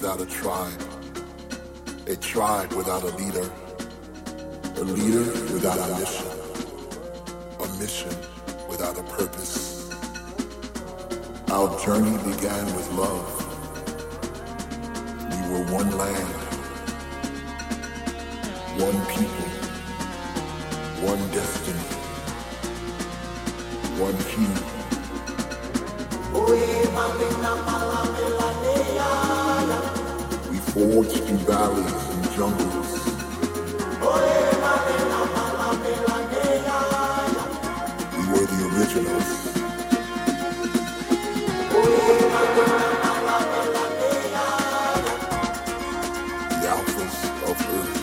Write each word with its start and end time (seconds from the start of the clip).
without 0.00 0.20
a 0.22 0.26
tribe, 0.26 0.82
a 2.06 2.16
tribe 2.16 2.72
without 2.72 3.02
a 3.02 3.14
leader, 3.16 3.50
a 4.76 4.80
leader 4.80 5.30
without 5.52 5.76
a 5.76 5.98
mission, 5.98 6.26
a 7.60 7.66
mission 7.78 8.16
without 8.70 8.98
a 8.98 9.02
purpose. 9.12 9.90
Our 11.50 11.78
journey 11.84 12.16
began 12.32 12.64
with 12.74 12.90
love. 12.94 13.28
We 15.28 15.52
were 15.52 15.64
one 15.70 15.90
land, 15.98 16.34
one 18.80 19.06
people, 19.14 19.48
one 21.04 21.30
destiny, 21.30 21.78
one 24.00 24.16
hue. 24.16 24.70
We 29.70 30.56
forged 30.56 31.22
through 31.24 31.38
valleys 31.46 32.08
and 32.10 32.24
jungles. 32.32 32.90
We 38.16 38.22
were 38.32 38.46
the 38.46 38.60
originals. 38.74 39.28
The 46.50 46.66
alphas 46.66 47.16
of 47.48 47.58
earth. 47.74 48.00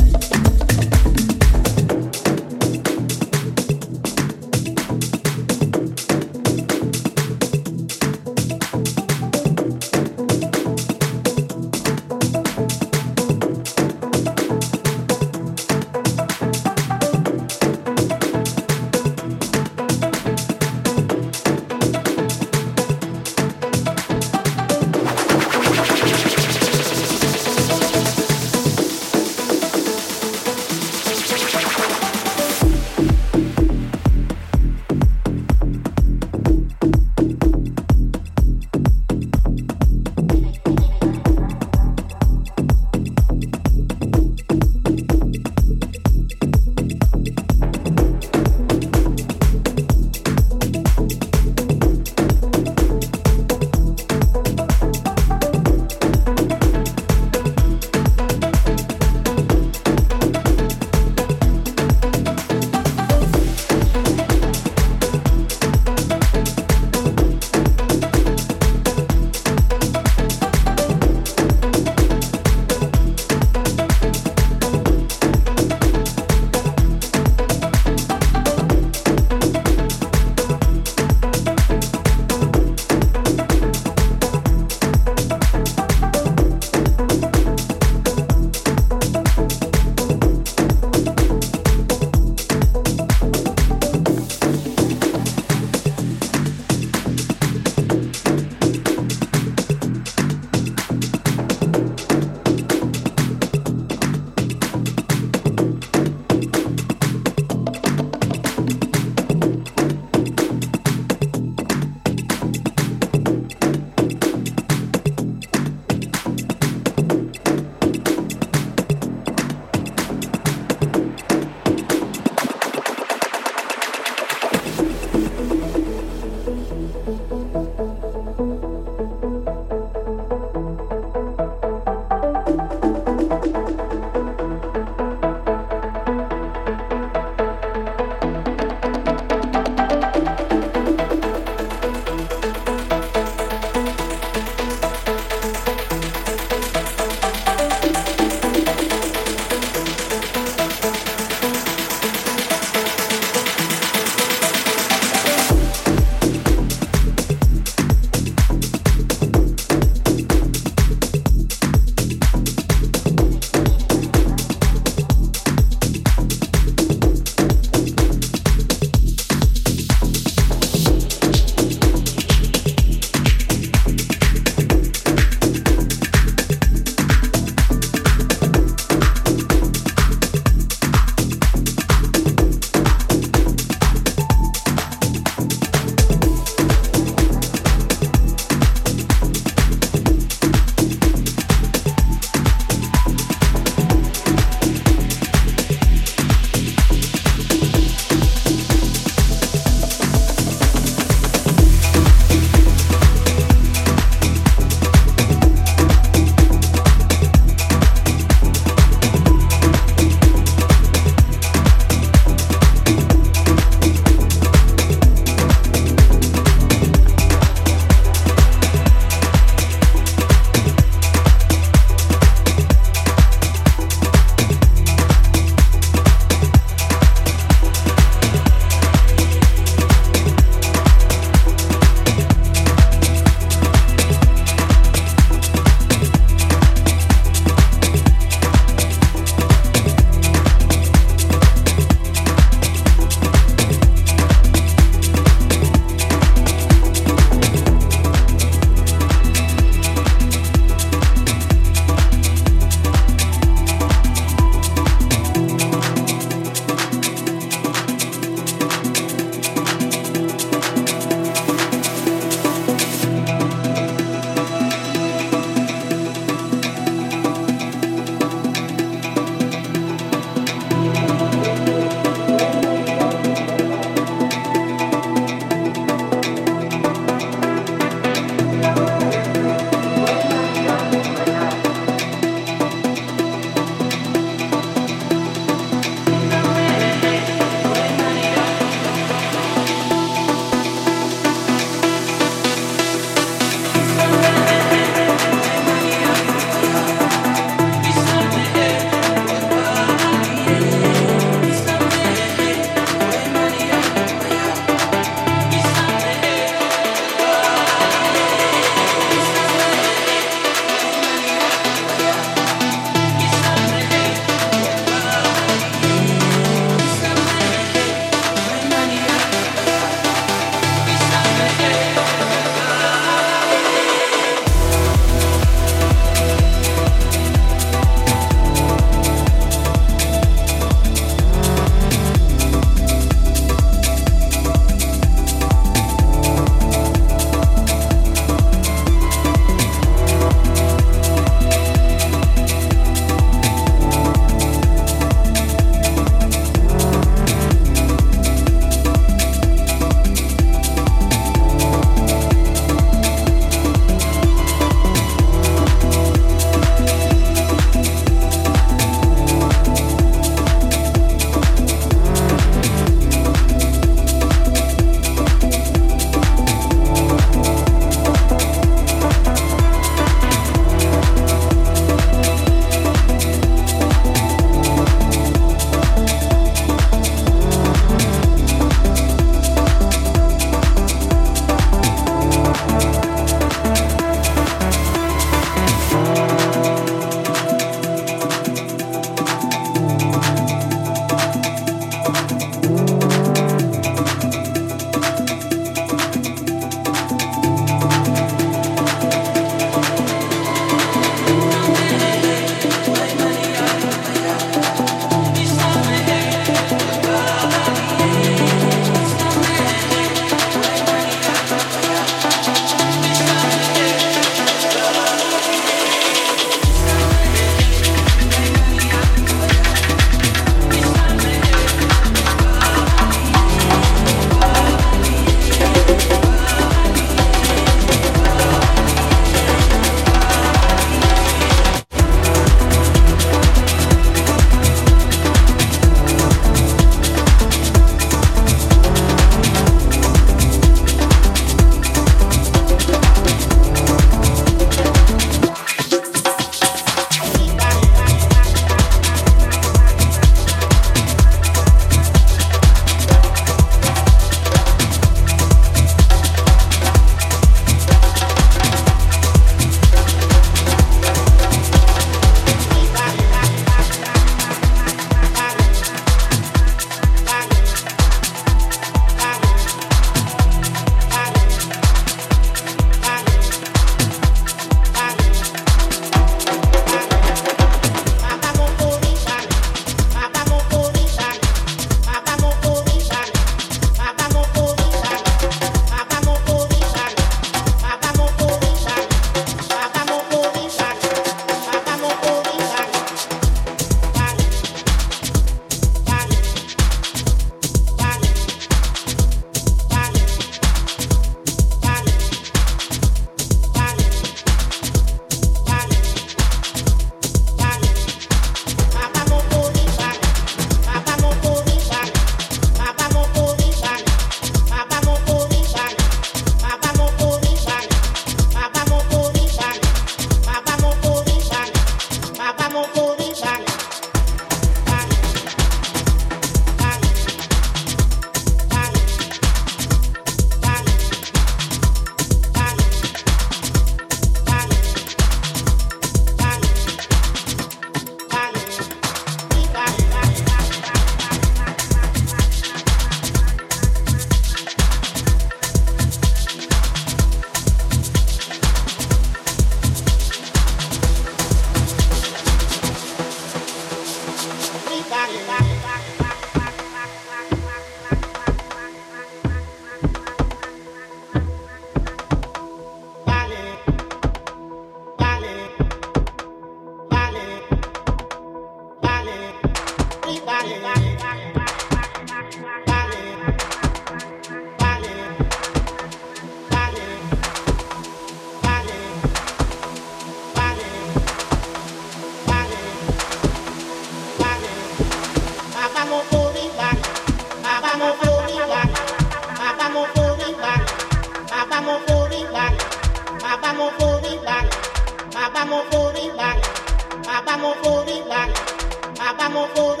estamos 599.51 599.69
por 599.71 600.00